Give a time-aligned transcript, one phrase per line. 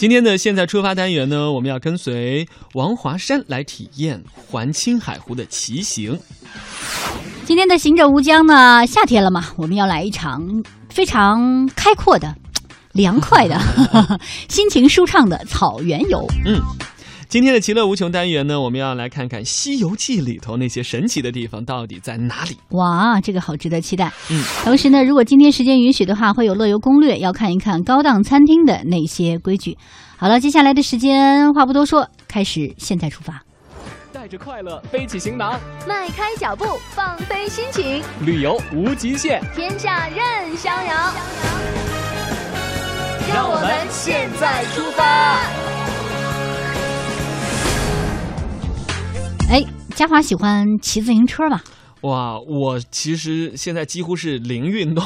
[0.00, 6.18] 今天的现在出发单元呢，我们要跟随王华山来体验环青海湖的骑行。
[7.44, 12.34] 今天的行者无疆呢，夏天了嘛，我们要来一场非常开阔的、
[12.92, 13.60] 凉快的、
[14.48, 16.26] 心情舒畅的草原游。
[16.46, 16.58] 嗯。
[17.30, 22.58] 今天的其乐无穷单元呢，我们要来看看《西游记》里头那些神奇的地方到底在哪里。
[22.70, 24.12] 哇，这个好值得期待。
[24.32, 29.78] 嗯，同时呢，如果今天时间允许的话，会有乐游攻略，要看一看高档餐厅的那些规矩。
[30.16, 33.40] 好了，接下来的时间话不多说，开始，现在出发。
[34.12, 36.64] 带着快乐背起行囊，迈开脚步
[36.96, 41.12] 放飞心情，旅游无极限，天下任逍遥。
[43.32, 45.99] 让我们现在出发。
[49.50, 49.60] 哎，
[49.96, 51.60] 嘉华喜欢骑自行车吧？
[52.02, 55.04] 哇，我其实现在几乎是零运动，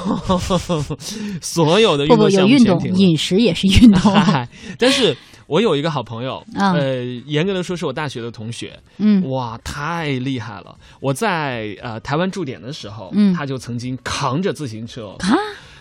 [1.41, 4.13] 所有的运动有运动，饮食也是运动。
[4.79, 5.17] 但是
[5.47, 10.77] 我有一个好朋友，呃，严格的说是我大学的同学，嗯，哇，太厉害了！
[11.01, 15.35] 我在呃台湾驻点的时候，嗯，他就曾经扛着自行车啊，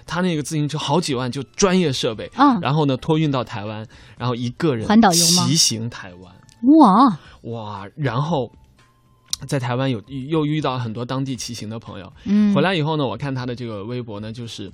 [0.08, 3.86] 他那个自行车好几万，就专业设备啊，然后呢托运到台湾，
[4.18, 5.46] 然后一个人环岛游吗？
[5.46, 6.34] 骑行台湾。
[6.64, 7.88] 哇哇！
[7.96, 8.52] 然后
[9.48, 14.72] 在台湾有又遇到很多当地骑行的朋友，嗯，回来以后呢，我看他的这个微博呢，就是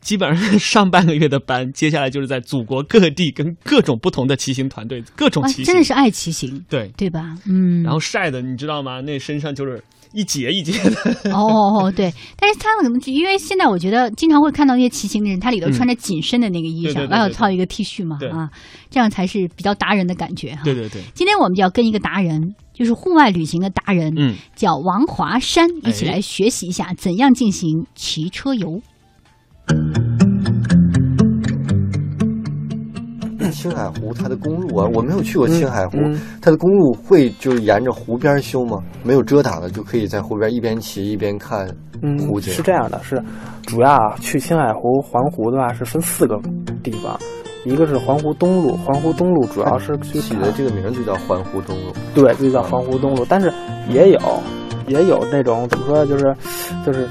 [0.00, 7.36] 基本上上半个月的班，接下来就是在祖国各地跟各种不同的骑行团队各种骑行，真的是爱骑行，对对吧？
[7.46, 9.00] 嗯，然后晒的你知道吗？
[9.00, 9.82] 那身上就是。
[10.12, 11.30] 一节一节的。
[11.32, 18.50] 哦哦对，但是他可能因为现在我觉得经常会看到一些骑行的人，他里头穿着紧身的那个衣裳，然后套一个 T 恤嘛啊，
[18.90, 20.62] 这样才是比较达人的感觉哈。
[20.64, 28.80] 对对对，今天我们就要跟一个达人，就是户外旅行的达人，嗯，叫王华山，一起来学习一下怎样进行骑车游。
[33.60, 35.98] 青海湖它的公路啊，我没有去过青海湖，
[36.40, 38.78] 它的公路会就是沿着湖边修吗？
[39.02, 41.68] 没有遮挡的就可以在湖边一边骑一边看
[42.26, 42.50] 湖景。
[42.54, 43.22] 是这样的，是
[43.66, 46.40] 主要啊去青海湖环湖的话是分四个
[46.82, 47.18] 地方，
[47.66, 53.26] 一个是环湖东路，环湖东路主要是起的 这个名就叫环湖东路，对，就叫环湖东路。
[53.28, 53.52] 但是
[53.90, 54.18] 也有
[54.86, 56.34] 也有那种怎么说，就是
[56.86, 57.06] 就是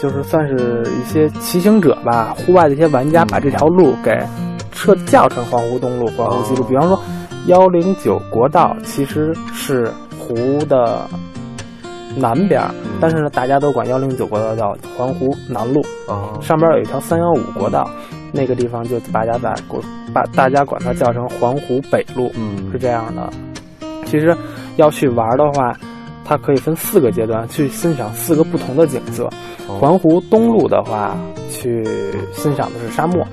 [0.00, 4.10] 就是算是一些骑行者吧，户外的一些玩家把这条路给。
[4.80, 6.98] 车叫成环湖东路、环湖西路，比方说
[7.46, 11.06] 幺零九国道其实是湖的
[12.16, 12.62] 南边，
[12.98, 15.82] 但是呢，大家都管幺零九国道叫环湖南路。
[16.08, 17.88] 啊，上边有一条三幺五国道，
[18.32, 19.80] 那个地方就大家把国
[20.12, 22.32] 把大家管它叫成环湖北路。
[22.34, 23.30] 嗯，是这样的。
[24.06, 24.34] 其实
[24.76, 25.76] 要去玩的话，
[26.24, 29.28] 它可以分四个阶段去欣赏四个不同的景色。
[29.68, 31.16] 环湖东路的话，
[31.48, 31.84] 去
[32.32, 33.24] 欣赏的是沙漠。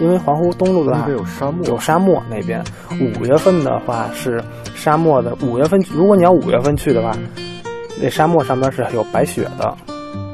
[0.00, 2.62] 因为环湖东路的话有沙漠，有沙漠那边。
[3.00, 4.42] 五月份的话是
[4.74, 7.16] 沙漠的，五月份如果你要五月份去的话，
[8.00, 9.76] 那沙漠上面是有白雪的，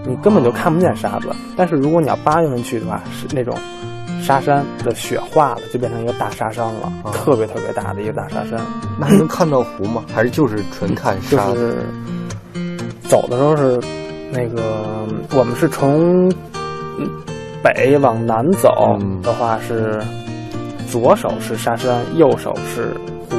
[0.07, 1.29] 你根本就看不见沙子。
[1.57, 3.57] 但是如果你要八月份去的话，是那种
[4.21, 8.61] 沙山的雪化了，就变成一个大沙山了，特别特别大的一个大沙山。
[8.99, 10.05] 那还能看到湖吗？
[10.13, 11.47] 还是就是纯看沙？
[11.49, 11.77] 就 是
[13.09, 13.81] 走的时候是
[14.33, 16.33] 那个，我们是从。
[17.63, 20.01] 北往南走的话是，
[20.89, 22.95] 左手是沙山，右手是
[23.29, 23.37] 湖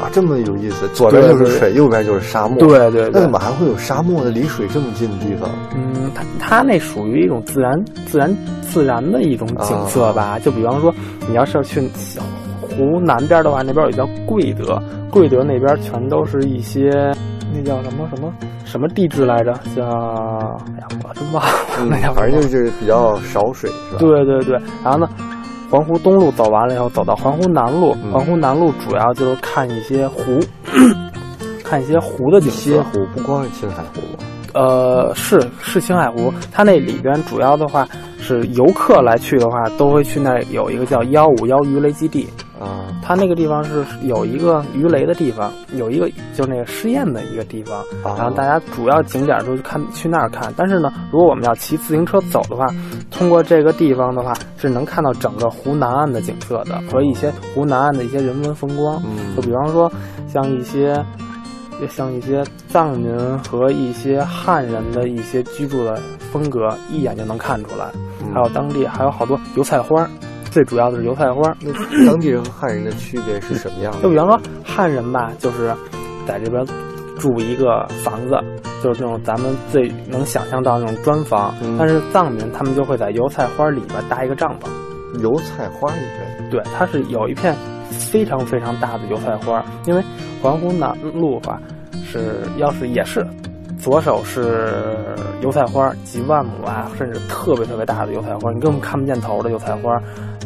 [0.00, 0.88] 啊，这么有意思。
[0.94, 2.58] 左边就是水，右边就是沙漠。
[2.58, 3.10] 对对。
[3.12, 4.30] 那怎么还会有沙漠呢？
[4.30, 5.50] 离水这么近的地方？
[5.74, 10.38] 嗯，它它那属于一种自然、自然、自然的一种景色吧。
[10.38, 10.94] 就比方说，
[11.28, 11.80] 你要是去
[12.60, 17.14] 湖南边的话，那边有叫贵德，贵德那边全都是一些
[17.56, 18.32] 那叫什么什么。
[18.64, 19.52] 什么地质来着？
[19.74, 21.50] 叫哎呀，我真忘了。
[21.88, 23.98] 那叫反正就是比较少水，是吧？
[23.98, 24.60] 对对对。
[24.84, 25.08] 然后呢，
[25.70, 27.94] 环湖东路走完了以后，走到环湖南路。
[28.12, 30.38] 环湖南路主要就是看一些湖，
[31.64, 32.72] 看一些湖的景色。
[32.72, 34.18] 些湖不光是青海湖吗？
[34.54, 36.32] 呃，是是青海湖。
[36.52, 37.86] 它那里边主要的话
[38.18, 42.26] 是游客来去的话，都会去那有一个叫幺五幺鱼雷基地。
[42.58, 50.52] 啊，它那个地方是有一个鱼雷的地方，有一个就是那个试验的一个地方，然后大家主要景点都看去那儿看。
[50.56, 52.66] 但是呢，如果我们要骑自行车走的话，
[53.10, 59.02] 通过这个地方的话，是能看到整个湖南岸的景色的和一些湖南岸的一些人文风光。
[59.04, 59.92] 嗯，就比方说
[60.32, 61.04] 像一些，
[61.90, 66.00] 像一些藏民和一些汉人的一些居住的
[66.32, 67.86] 风格，一眼就能看出来。
[68.32, 70.08] 还有当地还有好多油菜花。
[70.56, 71.54] 最主要的是油菜花。
[71.60, 71.70] 那
[72.06, 74.00] 当地人和汉人的区别是什么样的？
[74.00, 75.70] 就比方说汉人吧，就是
[76.26, 76.64] 在这边
[77.18, 78.34] 住一个房子，
[78.82, 81.54] 就是这种咱们最能想象到那种砖房。
[81.78, 85.20] 但是藏民他们就会在油菜花里边搭一个帐篷。
[85.20, 86.50] 油菜花里边？
[86.50, 87.54] 对，它是有一片
[87.90, 90.02] 非常非常大的油菜花，因为
[90.40, 91.60] 环湖南路吧
[92.02, 93.22] 是要是也是。
[93.78, 94.96] 左手是
[95.42, 99.94] 油菜花，几万亩啊，甚至特别特别大的油菜花，你根本看不见头的油菜花。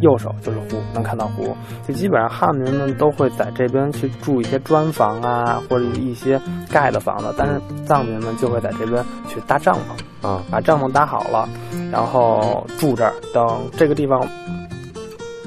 [0.00, 1.56] 右手就是湖，能看到湖。
[1.87, 9.76] 就基本上汉民们都会在这边去住一些砖房啊，或者一些盖的房子，但是藏民们就会在这边去搭帐
[10.23, 11.49] 篷啊，把帐篷搭好了，
[11.91, 13.12] 然后住这儿。
[13.32, 14.20] 等这个地方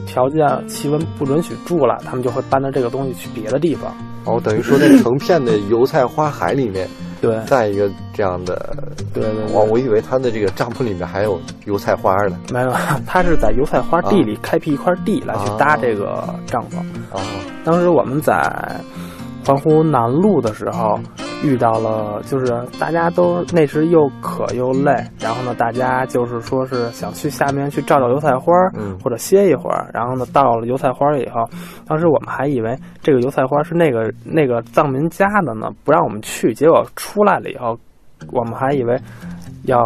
[0.06, 3.94] 条件气温不允许住了，他们就会搬着这个东西去别的地方。
[4.26, 6.88] 哦，等于说在成片的油菜花海里面。
[7.24, 8.76] 对，再一个这样的，
[9.14, 12.38] 对对，我我以为他的这个帐篷里面还有油菜花呢。
[12.52, 12.74] 没有，
[13.08, 16.80] 他是在油菜花地里开辟一块地来去搭这个帐篷。
[17.16, 17.24] 啊，
[17.64, 18.34] 当时我们在
[19.46, 21.00] 环湖南路的时候。
[21.44, 22.46] 遇到了，就是
[22.80, 29.90] 大家都那时又渴又累，然后呢，大家就是说是想去下面去照照油菜花，嗯，或者歇一会儿。
[29.94, 31.44] 然后呢，到了油菜花以后，
[31.86, 36.54] 当时我们还以为这个油菜花是那个那个藏民家的呢，不让我们去。
[36.54, 37.78] 结果出来了以后，
[38.32, 38.98] 我们还以为
[39.64, 39.78] 要。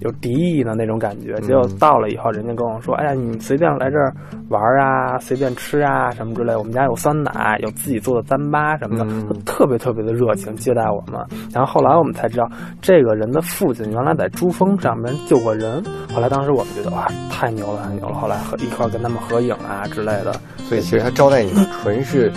[0.00, 4.12] 有敌意的那种感觉，结果到了以后，人家跟我说：“哎呀，你随便来这儿
[4.48, 6.54] 玩啊，随便吃啊，什么之类。
[6.54, 11.20] 我们家有酸奶，有自己做的糌粑什么的，特别特别的热情接待我们。
[11.52, 12.48] 然后后来我们才知道，
[12.80, 15.82] 这个人的父亲原来在珠峰上面救过人。
[16.12, 18.14] 后来当时我们觉得哇，太牛了，太牛了。
[18.14, 20.32] 后来和一块跟他们合影啊之类的。
[20.68, 21.50] 所以其实他招待你
[21.82, 22.30] 纯是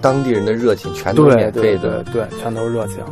[0.00, 3.02] 当地人的热情，全都是免费的，对，全都是热情。”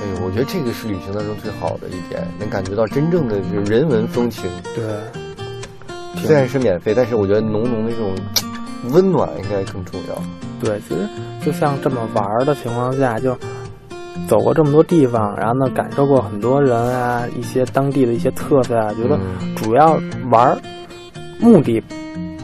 [0.00, 4.44] 哎呦，我觉得这个是旅行当中最好的一点，能感觉到真正的就是人文风情。
[4.74, 4.84] 对，
[6.22, 8.14] 虽然是免费，但是我觉得浓浓的这种
[8.90, 10.22] 温暖应该更重要。
[10.60, 11.00] 对，其实
[11.44, 13.36] 就像这么玩的情况下，就
[14.28, 19.18] 走过这么多地方，然后呢，感受过很多人啊，一些当地的一些特色啊，觉得
[19.56, 20.00] 主要
[20.30, 20.56] 玩
[21.40, 21.82] 目的。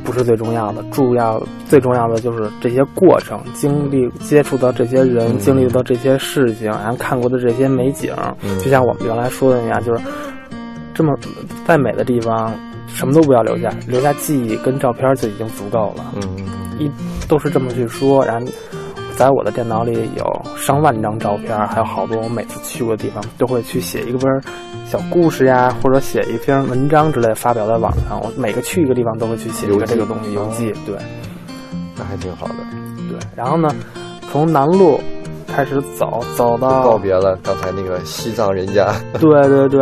[0.04, 8.14] 不是最重要的，重要最重要的就是这些过程、经历、接触到这些人、经历到这些事情，然后看过的这些美景，
[8.62, 10.02] 就像我们原来说的那样，就是
[10.92, 11.12] 这么
[11.66, 12.54] 再美的地方，
[12.86, 16.04] 什么都不要留下，留下记忆跟照片就已经足够了。
[16.16, 16.46] 嗯，
[16.78, 16.90] 一
[17.26, 18.46] 都是这么去说，然后。
[19.16, 24.28] 在我的电脑里有上万张照片，还有好多我每次去过的地方，都会去写一个本
[24.94, 28.20] 小故事呀，或者写一篇文章之类发表在网上。
[28.22, 30.94] 我每个去一个地方都会去写一个这个东西游记，对，
[31.98, 32.54] 那还挺好的。
[33.10, 33.68] 对，然后呢，
[34.30, 35.00] 从南路
[35.48, 38.94] 开始走，走到告别了刚才那个西藏人家。
[39.18, 39.80] 对对对。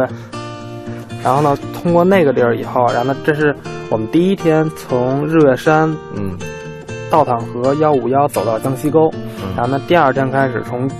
[1.22, 3.54] 然后呢，通过那个地儿以后，然后呢，这是
[3.90, 6.38] 我们第一天从日月山，嗯。
[7.10, 9.12] 道淌河幺五幺走到江西沟，
[9.54, 10.90] 然后呢，第二天开始从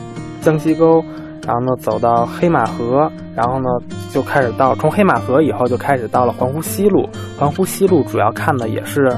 [0.43, 1.03] 江西沟，
[1.47, 3.70] 然后呢走到黑马河，然后呢
[4.12, 7.09] 就开始到从黑马河以后就开始到了环湖西路。
[7.38, 9.09] 环湖西路主要看的也是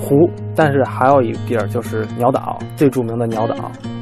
[0.00, 3.54] 湖，但是还有一个地儿就是鸟岛，最著名的鸟岛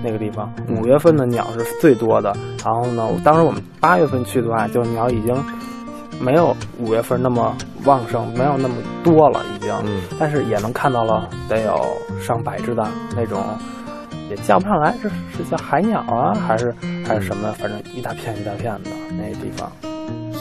[0.03, 2.35] 那个地方，五月份的鸟是最多的。
[2.65, 5.35] 然后呢，当时我们八月份去的话，就鸟已经。
[6.21, 7.57] 没有五月份那么
[7.87, 9.75] 旺盛，没有那么多了，已经。
[9.85, 10.01] 嗯。
[10.17, 11.77] 但是也能看到了，得有
[12.21, 13.43] 上百只的那种，
[14.31, 16.73] 也叫不上来，这是叫海鸟啊，还是
[17.05, 17.53] 还是什么？
[17.55, 19.69] 反正一大片一大片的那地方。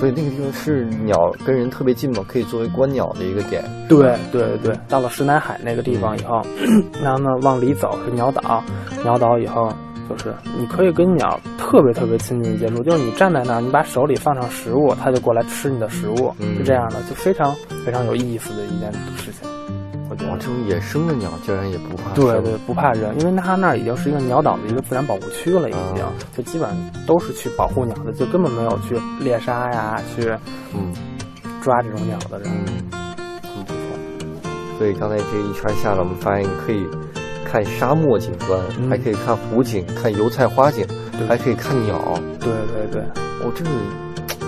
[0.03, 3.63] 所以那个地方是鸟跟人特别近嘛，可以作为观鸟的一个点。
[3.87, 6.41] 对对对，到了石南海那个地方以后，
[7.01, 8.61] 然后呢往里走是鸟岛，
[9.01, 9.71] 鸟岛以后。
[10.09, 17.55] 就是你可以跟鸟特别特别亲近接触，就是你站在那儿，你把手里放上食物，它就过来吃你的食物，是这样的，就非常
[17.85, 19.49] 非常有意思的一件事情。
[20.09, 26.05] 我觉得这种野生的鸟竟然也不怕对对，不怕人，因为它那儿已经是一个鸟岛的一个自然保护区了，已经
[26.35, 30.29] 就基本上都是去保护鸟的，就根本没有去猎杀呀，去
[30.73, 30.93] 嗯
[31.61, 32.49] 抓这种鸟的人，
[33.41, 34.77] 很不错。
[34.77, 36.87] 所以刚才这一圈下来，我们发现可以。
[37.45, 40.87] 看沙漠景观，还可以看湖景，看油菜花景，
[41.27, 42.01] 还可以看鸟。
[42.39, 43.01] 对对对，
[43.43, 43.69] 哦，这个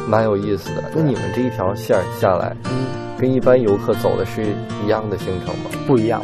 [0.07, 0.83] 蛮有意思的。
[0.95, 4.43] 那你们这一条线下来，嗯，跟一般游客走的是
[4.84, 5.65] 一样的行程吗？
[5.88, 6.22] 不一样，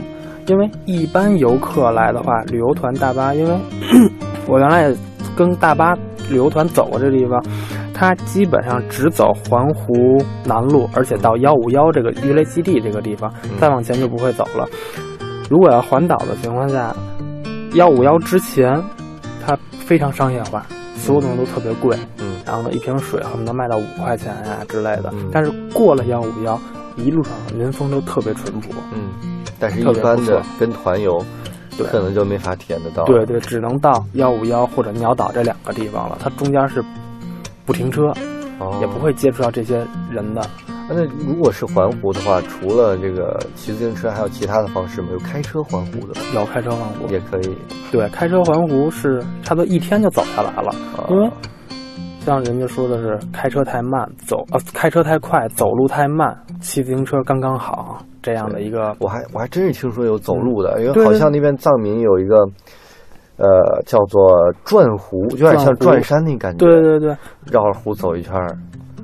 [0.48, 3.58] 因为一般游客来的话，旅游团大巴，因为
[4.48, 4.98] 我原来也
[5.36, 5.96] 跟大巴
[6.30, 7.44] 旅游团走过这地方，
[7.94, 9.94] 它基本上只走环湖
[10.46, 14.68] 南路，而且到幺五幺这个鱼雷基地这个地方，再往前就不会走了。
[15.50, 16.96] 如果要环岛的情况下，
[17.76, 18.82] 幺五幺之前，
[19.46, 21.98] 它非常商业化，所有东西都特别贵。
[22.20, 25.14] 嗯，然后呢，一瓶水恨不得卖到五块钱呀之类的。
[25.32, 26.60] 但是过了幺五幺，
[26.96, 28.70] 一路上民风都特别淳朴。
[28.94, 31.24] 嗯，但是一般的跟团游，
[31.90, 33.04] 可能就没法体验得到。
[33.06, 36.18] 对对，只能到幺五幺或者鸟岛这两个地方了。
[36.20, 36.84] 它中间是
[37.66, 38.14] 不停车，
[38.80, 40.42] 也不会接触到这些人的。
[40.94, 45.08] 那如果是环湖的话，除了这个骑自行车，还有其他的方式吗？
[45.14, 46.22] 有开车环湖的吗？
[46.36, 47.58] 有开车环湖，也可以。
[47.92, 51.32] 对，开车环湖是差不多一天就走下来了，啊因为
[52.22, 58.96] 像人家说的是开车太慢，走呃开车太快，走路太慢，骑自行车刚刚好这样的一个。
[59.00, 62.36] 我还我还真是听说有走路的，因为好像那边藏民有一个，
[63.38, 64.32] 呃，叫做
[64.64, 66.64] 转湖，有点像转山那感觉。
[66.64, 67.10] 对对对
[67.52, 68.56] 绕着湖走一圈儿，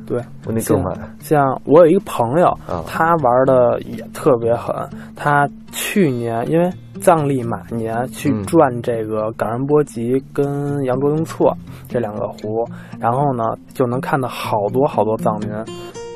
[0.05, 1.17] 对，我那更慢。
[1.19, 4.75] 像我有一个朋友，啊他玩的也特别狠。
[5.15, 6.69] 他去年因为
[7.07, 8.43] 藏历马年去嗯。
[8.45, 11.55] 转这个冈仁波齐跟羊卓雍措
[11.87, 12.67] 这两个湖，
[12.99, 15.49] 然后呢就能看到好多好多藏民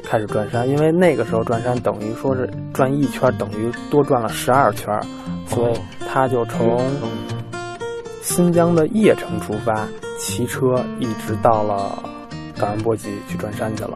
[0.03, 4.93] 开始转山，因为那个时候转山等于说是转一圈等于多转了十二圈，
[5.45, 5.73] 所以
[6.05, 6.77] 他就从
[8.21, 9.87] 新疆的叶城出发，
[10.19, 12.03] 骑车一直到了
[12.59, 13.95] 冈仁波齐去转山去了。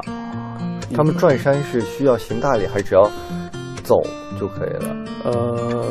[0.96, 3.10] 他们转山是需要行大礼，还是只要
[3.86, 4.01] 走
[4.38, 4.96] 就可以了？
[5.24, 5.86] 呃，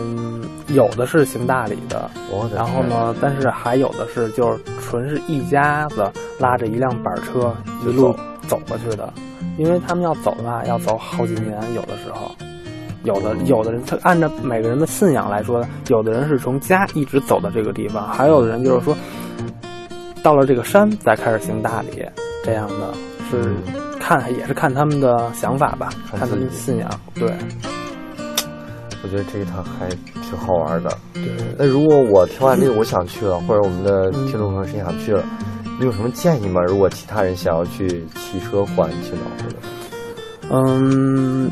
[0.69, 6.05] 有的是行大礼的，我的然后呢，但是还有的是就是纯是一家子
[6.39, 7.55] 拉着一辆板车
[7.87, 8.15] 一路
[8.47, 8.61] 走。
[8.69, 9.13] 过去的，
[9.59, 12.31] 因为他们要走的话要走好几年，有的时候，
[13.03, 18.97] 有的有的人他按照每个人的信仰来说，有的人是从家一直走到这个地方，还有的人就是说
[20.23, 22.05] 到了这个山再开始行大礼，
[22.45, 22.95] 这样的
[23.31, 23.55] 是
[24.01, 27.31] 看也是看他们的想法吧，看看他们的信仰，对
[29.05, 29.89] 我觉得这一趟还
[30.23, 30.91] 挺好玩的。
[31.13, 31.23] 对。
[31.59, 35.23] 那如果我听完这个我想去了，或者我们的听众朋友谁想去了，
[35.79, 36.63] 你有什么建议吗？
[36.63, 39.55] 如果其他人想要去骑车环青岛的，
[40.51, 41.51] 嗯，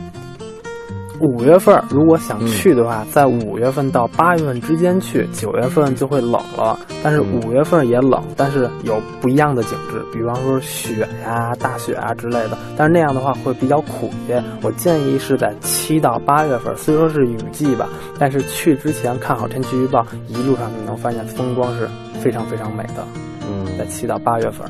[1.23, 6.77] 五月份如果想去的话，在五月份到八月份之间去，九月份就会冷了。
[7.01, 12.59] 但是嗯五月份也冷，但是有不一样的景致，比方说雪呀、大雪啊之类的。
[12.77, 14.43] 但是那样的话会比较苦一些。
[14.63, 17.89] 我建议是在七到八月份，虽说是雨季吧，
[18.19, 21.89] 但是去之前看好天气预报，一路上你能发现风光是
[22.21, 23.07] 非常非常美的。
[23.49, 24.69] 嗯在嗯，七到八月份，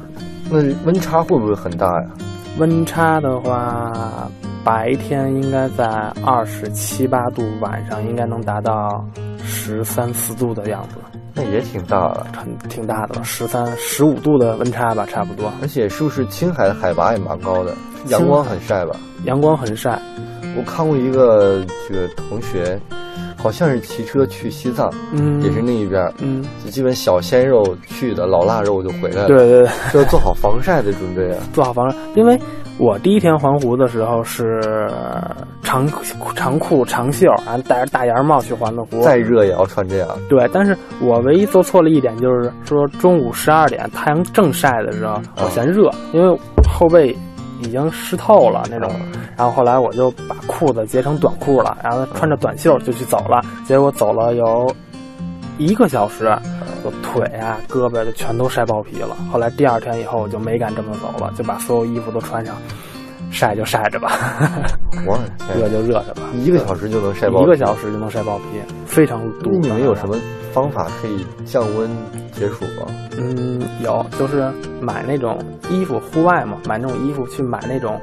[0.51, 2.11] 那温差会不会很大呀？
[2.59, 4.31] 温差的话，
[4.65, 5.87] 白天应该在
[6.25, 9.05] 二十七八度，晚上应该能达到
[9.45, 10.97] 十三四度的样子，
[11.35, 12.27] 那也挺大的。
[12.37, 15.53] 很挺大的了，十三十五度的温差吧，差不多。
[15.61, 17.75] 而且是不是青海的海拔也蛮高的，
[18.09, 18.95] 阳光很晒吧？
[19.25, 19.99] 阳光很晒，
[20.57, 22.79] 我看过一个这个同学，
[23.43, 29.27] 好像是骑车去西藏，嗯，也是那一边儿，嗯，就基本小鲜肉去的，老腊肉就回来了。
[29.27, 31.39] 对，对对，这要做好防晒的准备啊。
[31.53, 32.39] 做好防晒，因为
[32.79, 34.89] 我第一天环湖的时候是
[35.63, 35.89] 长
[36.37, 40.09] 长裤长袖，然后戴着大檐帽去环的湖，再热也要穿这样。
[40.29, 47.17] 对，但是我唯一做错了一点，就是说中午十二点太阳正晒的时候，我嫌热，因为后背
[47.63, 48.91] 已经湿透了那种。
[49.37, 53.43] 然后后来我就把裤子截成短裤了，然后穿着短袖就去走了。
[53.67, 54.73] 结果走了有
[55.59, 56.27] 一个小时，
[56.85, 59.17] 我腿啊、胳膊就全都晒爆皮了。
[59.33, 62.57] 后来第二天以后我就没敢这么走了，就把所有衣服都穿上，
[63.33, 64.13] 晒就晒着吧，
[65.07, 65.19] 我
[65.59, 66.23] 热就热着吧。
[66.35, 67.43] 一个小时就能晒爆。
[67.43, 68.45] 一个小时就能晒爆皮，
[68.87, 69.51] 非常毒。
[69.61, 70.17] 你们有什么
[70.53, 71.91] 方法可以降温
[72.33, 72.87] 解暑吗？
[73.19, 75.39] 嗯，有，就是买那种
[75.71, 77.99] 衣服，户外嘛，买那种衣服去买那种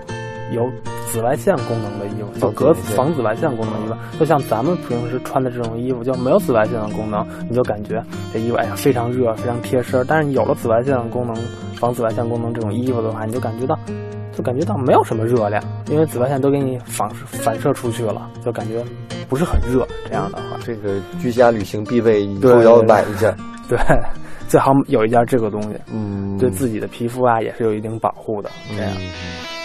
[0.51, 0.67] 有
[1.11, 4.19] 紫外线功能的衣服，就隔防紫外线功能的衣服。
[4.19, 10.03] 就像咱们平时穿的这种衣服，就没有紫外线的功能，你就感觉这衣服哎呀非常热，非常贴身。
[10.07, 11.35] 但是你有了紫外线的功能，
[11.75, 13.77] 防紫外线功能这种衣服的话，你就感觉到。
[14.35, 18.83] 就感觉到没有什么热量，因为紫外线都给你反反射出去了，就感觉
[19.27, 19.87] 不是很热。
[20.05, 23.35] 这样的话，这个居家旅行必备，以对后要买一件。
[23.67, 23.77] 对，
[24.47, 28.49] 最好有一件这个东西，嗯，对自己的皮肤啊也是有一定保护的。
[28.75, 28.91] 这样。
[28.95, 29.58] 嗯